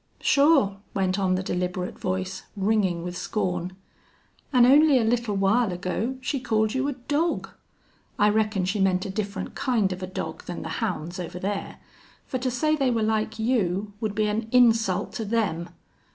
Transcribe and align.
"Sure," 0.19 0.79
went 0.95 1.19
on 1.19 1.35
the 1.35 1.43
deliberate 1.43 1.99
voice, 1.99 2.41
ringing 2.57 3.03
with 3.03 3.15
scorn. 3.15 3.75
"An' 4.51 4.65
only 4.65 4.97
a 4.97 5.03
little 5.03 5.35
while 5.35 5.71
ago 5.71 6.17
she 6.21 6.39
called 6.39 6.73
you 6.73 6.87
a 6.87 6.93
dog.... 6.93 7.49
I 8.17 8.29
reckon 8.29 8.65
she 8.65 8.79
meant 8.79 9.05
a 9.05 9.11
different 9.11 9.53
kind 9.53 9.93
of 9.93 10.01
a 10.01 10.07
dog 10.07 10.45
than 10.45 10.63
the 10.63 10.69
hounds 10.81 11.19
over 11.19 11.37
there. 11.37 11.77
For 12.25 12.39
to 12.39 12.49
say 12.49 12.75
they 12.75 12.89
were 12.89 13.03
like 13.03 13.37
you 13.37 13.93
would 14.01 14.15
be 14.15 14.25
an 14.25 14.47
insult 14.51 15.13
to 15.13 15.23
them.... 15.23 15.69